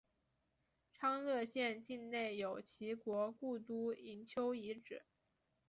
[0.91, 5.03] 昌乐县境内有齐国故都营丘遗址。